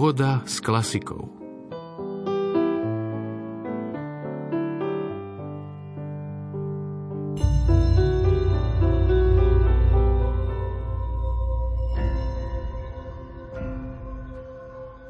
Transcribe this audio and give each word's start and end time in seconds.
Pohoda 0.00 0.40
s 0.48 0.64
klasikou. 0.64 1.28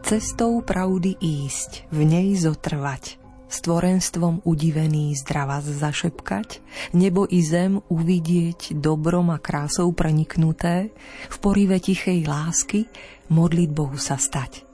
Cestou 0.02 0.58
pravdy 0.58 1.14
ísť, 1.22 1.86
v 1.94 2.00
nej 2.02 2.34
zotrvať, 2.34 3.22
stvorenstvom 3.46 4.42
udivený 4.42 5.14
zdravá 5.22 5.62
zašepkať, 5.62 6.58
nebo 6.98 7.30
i 7.30 7.38
zem 7.46 7.78
uvidieť 7.86 8.74
dobrom 8.74 9.30
a 9.30 9.38
krásou 9.38 9.94
preniknuté, 9.94 10.90
v 11.30 11.36
porive 11.38 11.78
tichej 11.78 12.26
lásky 12.26 12.90
modlitbou 13.30 13.94
sa 13.94 14.18
stať. 14.18 14.69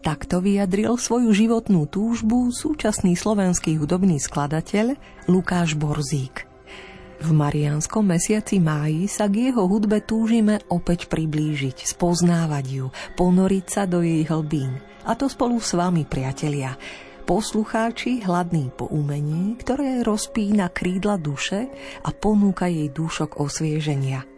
Takto 0.00 0.40
vyjadril 0.40 0.96
svoju 0.96 1.32
životnú 1.32 1.84
túžbu 1.84 2.48
súčasný 2.48 3.16
slovenský 3.16 3.76
hudobný 3.76 4.16
skladateľ 4.16 4.96
Lukáš 5.28 5.76
Borzík– 5.76 6.44
v 7.20 7.36
marianskom 7.36 8.16
mesiaci 8.16 8.56
máji 8.64 9.04
sa 9.04 9.28
k 9.28 9.52
jeho 9.52 9.68
hudbe 9.68 10.00
túžime 10.00 10.56
opäť 10.72 11.04
priblížiť, 11.12 11.84
spoznávať 11.84 12.64
ju, 12.80 12.86
ponoriť 13.12 13.66
sa 13.68 13.84
do 13.84 14.00
jej 14.00 14.24
hlbín. 14.24 14.80
A 15.04 15.12
to 15.12 15.28
spolu 15.28 15.60
s 15.60 15.76
vami, 15.76 16.08
priatelia. 16.08 16.80
Poslucháči 17.28 18.24
hladní 18.24 18.72
po 18.72 18.88
umení, 18.88 19.52
ktoré 19.60 20.00
rozpína 20.00 20.72
krídla 20.72 21.20
duše 21.20 21.68
a 22.00 22.08
ponúka 22.08 22.72
jej 22.72 22.88
dúšok 22.88 23.36
osvieženia. 23.36 24.29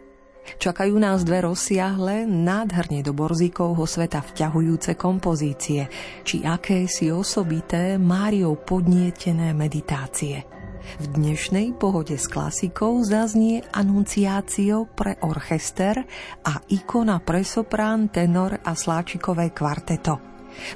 Čakajú 0.59 0.95
nás 0.99 1.23
dve 1.23 1.47
rozsiahle, 1.47 2.27
nádherne 2.27 3.03
do 3.03 3.15
borzíkovho 3.15 3.83
sveta 3.87 4.23
vťahujúce 4.23 4.95
kompozície, 4.99 5.87
či 6.23 6.43
akési 6.43 7.11
osobité 7.11 7.95
Máriou 7.99 8.59
podnietené 8.59 9.55
meditácie– 9.55 10.43
v 10.99 11.05
dnešnej 11.15 11.73
pohode 11.79 12.19
s 12.19 12.27
klasikou 12.27 13.01
zaznie 13.01 13.63
anunciácio 13.71 14.85
pre 14.91 15.17
orchester 15.23 16.03
a 16.43 16.59
ikona 16.69 17.23
pre 17.23 17.41
soprán, 17.41 18.11
tenor 18.11 18.59
a 18.61 18.71
sláčikové 18.75 19.55
kvarteto. 19.55 20.19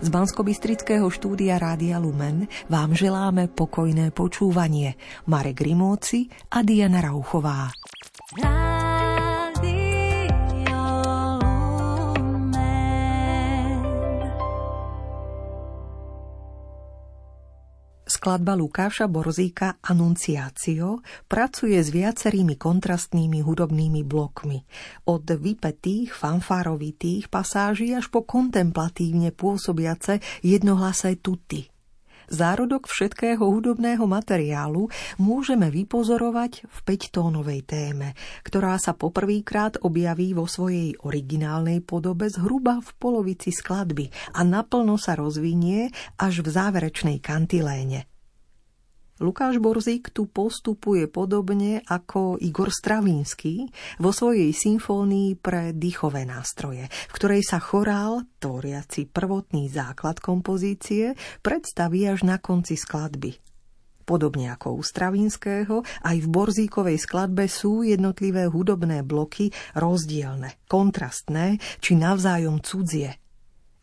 Z 0.02 0.10
bansko 0.10 0.42
štúdia 1.14 1.62
Rádia 1.62 2.02
Lumen 2.02 2.50
vám 2.66 2.98
želáme 2.98 3.46
pokojné 3.46 4.10
počúvanie. 4.10 4.98
Marek 5.30 5.62
Rimóci 5.62 6.26
a 6.50 6.66
Diana 6.66 6.98
Rauchová. 6.98 7.70
Skladba 18.28 18.60
Lukáša 18.60 19.08
Borzíka 19.08 19.80
Anunciácio 19.80 21.00
pracuje 21.32 21.80
s 21.80 21.88
viacerými 21.96 22.60
kontrastnými 22.60 23.40
hudobnými 23.40 24.04
blokmi. 24.04 24.68
Od 25.08 25.24
vypetých, 25.24 26.12
fanfárovitých 26.12 27.32
pasáží 27.32 27.96
až 27.96 28.12
po 28.12 28.28
kontemplatívne 28.28 29.32
pôsobiace 29.32 30.20
jednohlasé 30.44 31.16
tuty. 31.24 31.72
Zárodok 32.28 32.92
všetkého 32.92 33.48
hudobného 33.48 34.04
materiálu 34.04 34.92
môžeme 35.16 35.72
vypozorovať 35.72 36.68
v 36.68 36.78
päťtónovej 36.84 37.64
téme, 37.64 38.12
ktorá 38.44 38.76
sa 38.76 38.92
poprvýkrát 38.92 39.80
objaví 39.80 40.36
vo 40.36 40.52
svojej 40.52 41.00
originálnej 41.00 41.80
podobe 41.80 42.28
zhruba 42.28 42.84
v 42.84 42.92
polovici 43.00 43.56
skladby 43.56 44.36
a 44.36 44.44
naplno 44.44 45.00
sa 45.00 45.16
rozvinie 45.16 45.96
až 46.20 46.44
v 46.44 46.52
záverečnej 46.52 47.24
kantiléne. 47.24 48.17
Lukáš 49.18 49.58
Borzík 49.58 50.14
tu 50.14 50.30
postupuje 50.30 51.10
podobne 51.10 51.82
ako 51.90 52.38
Igor 52.38 52.70
Stravinský 52.70 53.66
vo 53.98 54.14
svojej 54.14 54.54
symfónii 54.54 55.42
pre 55.42 55.74
dýchové 55.74 56.22
nástroje, 56.22 56.86
v 56.86 57.14
ktorej 57.18 57.42
sa 57.42 57.58
chorál, 57.58 58.30
tvoriaci 58.38 59.10
prvotný 59.10 59.74
základ 59.74 60.22
kompozície, 60.22 61.18
predstaví 61.42 62.06
až 62.06 62.30
na 62.30 62.38
konci 62.38 62.78
skladby. 62.78 63.34
Podobne 64.06 64.54
ako 64.54 64.78
u 64.78 64.82
Stravinského, 64.86 65.82
aj 65.84 66.18
v 66.22 66.28
Borzíkovej 66.30 67.02
skladbe 67.02 67.50
sú 67.50 67.82
jednotlivé 67.82 68.46
hudobné 68.46 69.02
bloky 69.02 69.50
rozdielne, 69.74 70.62
kontrastné 70.70 71.58
či 71.82 71.98
navzájom 71.98 72.62
cudzie– 72.62 73.18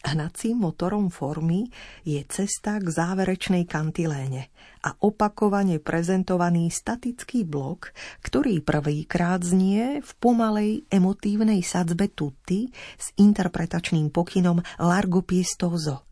Hnacím 0.05 0.69
motorom 0.69 1.09
formy 1.09 1.73
je 2.05 2.21
cesta 2.29 2.77
k 2.77 2.93
záverečnej 2.93 3.65
kantiléne 3.65 4.53
a 4.85 4.93
opakovane 5.01 5.81
prezentovaný 5.81 6.69
statický 6.69 7.49
blok, 7.49 7.89
ktorý 8.21 8.61
prvýkrát 8.61 9.41
znie 9.41 10.05
v 10.05 10.11
pomalej 10.21 10.85
emotívnej 10.93 11.65
sadzbe 11.65 12.13
tutti 12.13 12.69
s 13.01 13.17
interpretačným 13.17 14.13
pokynom 14.13 14.61
Largo 14.77 15.25
Piestoso. 15.25 16.05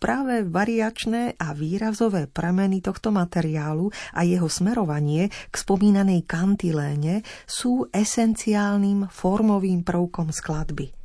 Práve 0.00 0.40
variačné 0.40 1.36
a 1.36 1.52
výrazové 1.52 2.32
premeny 2.32 2.80
tohto 2.80 3.12
materiálu 3.12 3.92
a 4.16 4.24
jeho 4.24 4.48
smerovanie 4.48 5.28
k 5.28 5.54
spomínanej 5.54 6.24
kantiléne 6.24 7.20
sú 7.44 7.84
esenciálnym 7.92 9.12
formovým 9.12 9.84
prvkom 9.84 10.32
skladby– 10.32 10.88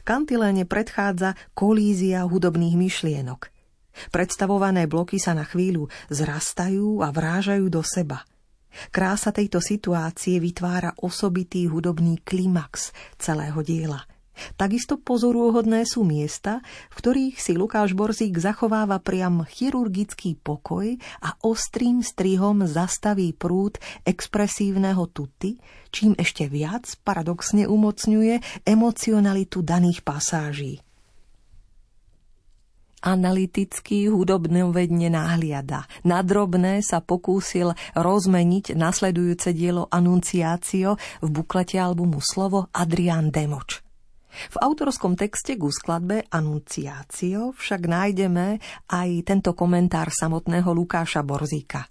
Kantiléne 0.00 0.64
predchádza 0.64 1.36
kolízia 1.52 2.24
hudobných 2.24 2.76
myšlienok. 2.76 3.52
Predstavované 4.08 4.88
bloky 4.88 5.20
sa 5.20 5.36
na 5.36 5.44
chvíľu 5.44 5.92
zrastajú 6.08 7.04
a 7.04 7.12
vrážajú 7.12 7.68
do 7.68 7.84
seba. 7.84 8.24
Krása 8.88 9.36
tejto 9.36 9.60
situácie 9.60 10.40
vytvára 10.40 10.96
osobitý 11.04 11.68
hudobný 11.68 12.24
klimax 12.24 12.96
celého 13.20 13.60
diela– 13.60 14.04
Takisto 14.56 14.98
pozoruhodné 14.98 15.84
sú 15.84 16.02
miesta, 16.02 16.64
v 16.92 16.94
ktorých 16.98 17.36
si 17.36 17.52
Lukáš 17.54 17.92
Borzík 17.92 18.36
zachováva 18.40 18.98
priam 18.98 19.44
chirurgický 19.44 20.36
pokoj 20.40 20.96
a 21.20 21.36
ostrým 21.44 22.00
strihom 22.00 22.64
zastaví 22.64 23.36
prúd 23.36 23.76
expresívneho 24.08 25.08
tuty, 25.12 25.60
čím 25.92 26.16
ešte 26.16 26.48
viac 26.48 26.88
paradoxne 27.04 27.68
umocňuje 27.68 28.64
emocionalitu 28.64 29.60
daných 29.60 30.00
pasáží 30.00 30.80
analyticky 33.02 34.06
hudobnovedne 34.06 35.10
náhliada. 35.10 35.90
Na 36.06 36.22
drobné 36.22 36.80
sa 36.86 37.02
pokúsil 37.02 37.74
rozmeniť 37.98 38.78
nasledujúce 38.78 39.50
dielo 39.50 39.90
Anunciácio 39.90 40.94
v 41.18 41.28
buklete 41.28 41.82
albumu 41.82 42.22
Slovo 42.22 42.70
Adrian 42.70 43.34
Demoč. 43.34 43.91
V 44.32 44.56
autorskom 44.60 45.14
texte 45.14 45.60
ku 45.60 45.68
skladbe 45.68 46.24
Anunciácio 46.32 47.52
však 47.52 47.82
nájdeme 47.84 48.58
aj 48.88 49.08
tento 49.28 49.52
komentár 49.52 50.08
samotného 50.08 50.72
Lukáša 50.72 51.20
Borzíka. 51.20 51.84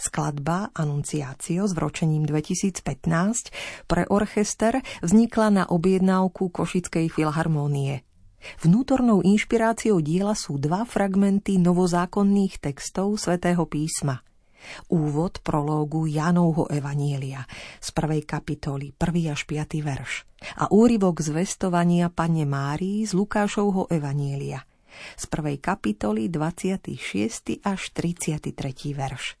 Skladba 0.00 0.72
Anunciácio 0.72 1.68
s 1.68 1.76
vročením 1.76 2.24
2015 2.24 3.84
pre 3.84 4.08
orchester 4.08 4.80
vznikla 5.04 5.48
na 5.52 5.64
objednávku 5.68 6.48
Košickej 6.48 7.12
filharmónie. 7.12 8.00
Vnútornou 8.64 9.20
inšpiráciou 9.20 10.00
diela 10.00 10.32
sú 10.32 10.56
dva 10.56 10.88
fragmenty 10.88 11.60
novozákonných 11.60 12.56
textov 12.56 13.20
svätého 13.20 13.68
písma– 13.68 14.24
Úvod 14.92 15.40
prológu 15.40 16.06
Jánovho 16.06 16.68
Evanielia 16.68 17.44
z 17.78 17.88
prvej 17.92 18.24
kapitoly, 18.24 18.92
1. 18.96 19.34
až 19.34 19.40
5. 19.44 19.80
verš 19.80 20.12
a 20.56 20.72
úryvok 20.72 21.20
zvestovania 21.20 22.08
Pane 22.08 22.48
Márii 22.48 23.04
z 23.04 23.12
Lukášovho 23.12 23.88
Evanielia 23.92 24.64
z 25.16 25.24
prvej 25.30 25.62
kapitoly 25.62 26.28
26. 26.28 27.62
až 27.62 27.80
33. 27.94 28.52
verš. 28.92 29.38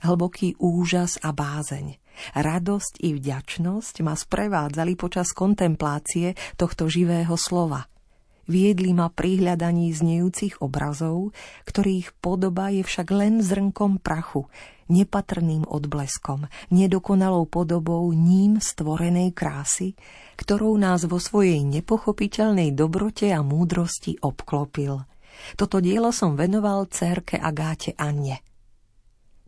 Hlboký 0.00 0.56
úžas 0.56 1.20
a 1.20 1.34
bázeň, 1.36 2.00
radosť 2.32 3.04
i 3.04 3.12
vďačnosť 3.12 3.94
ma 4.00 4.16
sprevádzali 4.16 4.96
počas 4.96 5.36
kontemplácie 5.36 6.32
tohto 6.56 6.88
živého 6.88 7.36
slova– 7.36 7.84
Viedli 8.48 8.92
ma 8.96 9.12
pri 9.12 9.40
hľadaní 9.40 9.92
znejúcich 9.92 10.60
obrazov, 10.64 11.36
ktorých 11.68 12.16
podoba 12.20 12.72
je 12.72 12.82
však 12.84 13.08
len 13.12 13.44
zrnkom 13.44 14.00
prachu, 14.00 14.48
nepatrným 14.90 15.64
odbleskom, 15.70 16.50
nedokonalou 16.74 17.46
podobou 17.46 18.10
ním 18.10 18.58
stvorenej 18.58 19.32
krásy, 19.32 19.94
ktorou 20.34 20.74
nás 20.76 21.06
vo 21.06 21.22
svojej 21.22 21.62
nepochopiteľnej 21.62 22.74
dobrote 22.74 23.30
a 23.30 23.40
múdrosti 23.40 24.18
obklopil. 24.18 25.06
Toto 25.54 25.78
dielo 25.78 26.10
som 26.10 26.34
venoval 26.36 26.90
cerke 26.90 27.38
Agáte 27.38 27.94
Anne. 27.96 28.49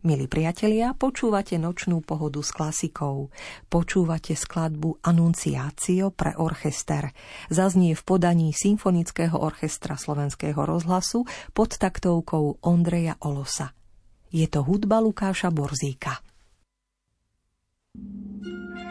Milí 0.03 0.27
priatelia, 0.27 0.91
počúvate 0.91 1.55
nočnú 1.55 2.03
pohodu 2.03 2.43
s 2.43 2.51
klasikou. 2.51 3.31
Počúvate 3.71 4.35
skladbu 4.35 4.99
Anunciácio 4.99 6.11
pre 6.11 6.35
orchester. 6.35 7.15
Zaznie 7.47 7.95
v 7.95 8.03
podaní 8.03 8.51
Symfonického 8.51 9.39
orchestra 9.39 9.95
Slovenského 9.95 10.59
rozhlasu 10.59 11.23
pod 11.55 11.79
taktovkou 11.79 12.59
Ondreja 12.67 13.15
Olosa. 13.23 13.71
Je 14.27 14.43
to 14.51 14.67
hudba 14.67 14.99
Lukáša 14.99 15.47
Borzíka. 15.55 16.19
thank 17.93 18.77
you 18.77 18.82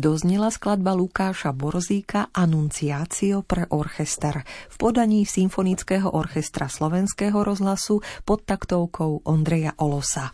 Doznela 0.00 0.48
skladba 0.48 0.96
Lukáša 0.96 1.52
Borzíka 1.52 2.32
Anunciácio 2.32 3.44
pre 3.44 3.68
orchester 3.68 4.48
v 4.72 4.76
podaní 4.80 5.28
Symfonického 5.28 6.08
orchestra 6.16 6.72
Slovenského 6.72 7.36
rozhlasu 7.44 8.00
pod 8.24 8.48
taktovkou 8.48 9.28
Ondreja 9.28 9.76
Olosa. 9.76 10.32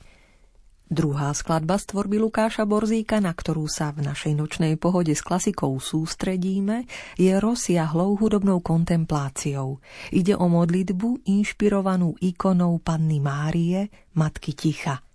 Druhá 0.87 1.35
skladba 1.35 1.83
z 1.83 1.91
tvorby 1.91 2.15
Lukáša 2.23 2.63
Borzíka, 2.63 3.19
na 3.19 3.35
ktorú 3.35 3.67
sa 3.67 3.91
v 3.91 4.07
našej 4.07 4.39
nočnej 4.39 4.79
pohode 4.79 5.11
s 5.11 5.27
klasikou 5.27 5.75
sústredíme, 5.83 6.87
je 7.19 7.35
rozsiahlou 7.35 8.23
hudobnou 8.23 8.63
kontempláciou. 8.63 9.83
Ide 10.15 10.39
o 10.39 10.47
modlitbu 10.47 11.27
inšpirovanú 11.27 12.15
ikonou 12.23 12.79
Panny 12.79 13.19
Márie, 13.19 13.91
Matky 14.15 14.55
Ticha– 14.55 15.03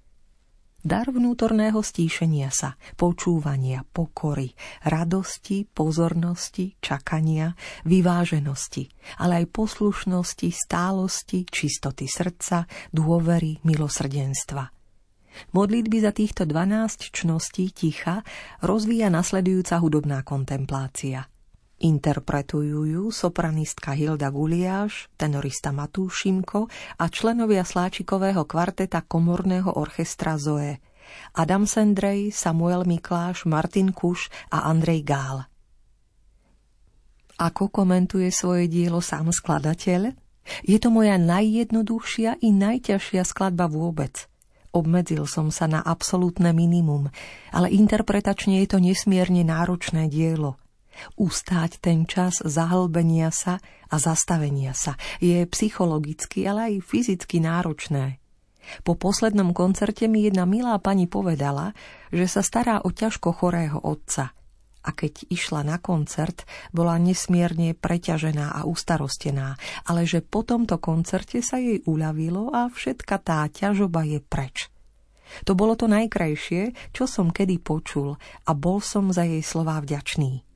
Dar 0.82 1.13
vnútorného 1.13 1.78
stíšenia 1.78 2.50
sa, 2.50 2.74
počúvania, 2.98 3.86
pokory, 3.86 4.58
radosti, 4.82 5.70
pozornosti, 5.70 6.74
čakania, 6.82 7.54
vyváženosti, 7.86 8.89
ale 9.22 9.46
aj 9.46 9.54
poslušnosti, 9.54 10.50
stálosti, 10.50 11.46
čistoty 11.46 12.10
srdca, 12.10 12.65
dôvery, 12.89 13.62
milosrdenstva. 13.62 14.74
Modlitby 15.56 15.98
za 16.04 16.12
týchto 16.12 16.44
12 16.44 17.15
čností 17.15 17.72
ticha 17.72 18.26
rozvíja 18.60 19.08
nasledujúca 19.08 19.80
hudobná 19.80 20.28
kontemplácia. 20.28 21.31
Interpretujú 21.82 22.86
ju 22.86 23.04
sopranistka 23.10 23.98
Hilda 23.98 24.30
Guliáš, 24.30 25.10
tenorista 25.17 25.74
Matúš 25.74 26.22
Šimko 26.22 26.70
a 27.02 27.10
členovia 27.10 27.65
sláčikového 27.65 28.46
kvarteta 28.46 29.02
komorného 29.02 29.74
orchestra 29.74 30.38
Zoe. 30.38 30.78
Adam 31.34 31.65
Sendrej, 31.65 32.30
Samuel 32.38 32.86
Mikláš, 32.86 33.50
Martin 33.50 33.98
Kuš 33.98 34.30
a 34.54 34.70
Andrej 34.70 35.02
Gál. 35.10 35.50
Ako 37.41 37.74
komentuje 37.74 38.30
svoje 38.30 38.70
dielo 38.70 39.02
sám 39.02 39.34
skladateľ? 39.34 40.13
Je 40.62 40.78
to 40.78 40.94
moja 40.94 41.17
najjednoduchšia 41.17 42.46
i 42.46 42.54
najťažšia 42.54 43.26
skladba 43.26 43.65
vôbec. 43.65 44.30
Obmedzil 44.70 45.26
som 45.26 45.50
sa 45.50 45.65
na 45.65 45.82
absolútne 45.82 46.54
minimum, 46.54 47.10
ale 47.50 47.74
interpretačne 47.74 48.62
je 48.62 48.67
to 48.70 48.78
nesmierne 48.78 49.41
náročné 49.41 50.06
dielo. 50.13 50.62
Ustáť 51.18 51.82
ten 51.82 52.06
čas 52.10 52.42
zahlbenia 52.42 53.30
sa 53.34 53.60
a 53.92 53.96
zastavenia 54.00 54.72
sa 54.72 54.96
je 55.20 55.44
psychologicky, 55.50 56.48
ale 56.48 56.74
aj 56.74 56.86
fyzicky 56.88 57.44
náročné. 57.44 58.22
Po 58.86 58.94
poslednom 58.94 59.52
koncerte 59.52 60.06
mi 60.06 60.24
jedna 60.30 60.46
milá 60.46 60.78
pani 60.78 61.10
povedala, 61.10 61.74
že 62.14 62.30
sa 62.30 62.46
stará 62.46 62.86
o 62.86 62.94
ťažko 62.94 63.34
chorého 63.34 63.82
otca 63.82 64.32
a 64.82 64.90
keď 64.98 65.30
išla 65.30 65.62
na 65.62 65.78
koncert, 65.78 66.46
bola 66.74 66.98
nesmierne 66.98 67.78
preťažená 67.78 68.58
a 68.58 68.66
ustarostená, 68.66 69.58
ale 69.86 70.10
že 70.10 70.26
po 70.26 70.42
tomto 70.42 70.82
koncerte 70.82 71.46
sa 71.46 71.62
jej 71.62 71.86
uľavilo 71.86 72.50
a 72.50 72.66
všetka 72.70 73.16
tá 73.22 73.46
ťažoba 73.46 74.10
je 74.10 74.20
preč. 74.22 74.74
To 75.48 75.56
bolo 75.56 75.80
to 75.80 75.88
najkrajšie, 75.88 76.92
čo 76.92 77.08
som 77.08 77.32
kedy 77.32 77.62
počul 77.62 78.20
a 78.20 78.52
bol 78.52 78.84
som 78.84 79.14
za 79.16 79.24
jej 79.24 79.46
slová 79.46 79.80
vďačný 79.80 80.51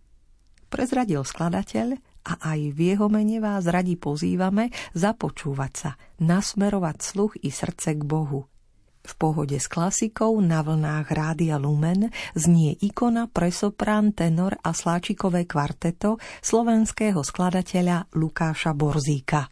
prezradil 0.76 1.24
skladateľ 1.24 1.96
a 2.28 2.34
aj 2.52 2.60
v 2.76 2.80
jeho 2.92 3.08
mene 3.08 3.40
vás 3.40 3.64
radi 3.64 3.96
pozývame 3.96 4.76
započúvať 4.92 5.72
sa, 5.72 5.92
nasmerovať 6.20 6.98
sluch 7.00 7.40
i 7.40 7.48
srdce 7.48 7.96
k 7.96 8.04
Bohu. 8.04 8.52
V 9.06 9.14
pohode 9.16 9.56
s 9.56 9.72
klasikou 9.72 10.36
na 10.42 10.66
vlnách 10.66 11.08
Rádia 11.14 11.56
Lumen 11.56 12.10
znie 12.36 12.76
ikona 12.84 13.32
pre 13.32 13.54
soprán, 13.54 14.12
tenor 14.12 14.58
a 14.60 14.76
sláčikové 14.76 15.48
kvarteto 15.48 16.18
slovenského 16.44 17.22
skladateľa 17.24 18.12
Lukáša 18.18 18.76
Borzíka. 18.76 19.48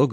программа 0.00 0.08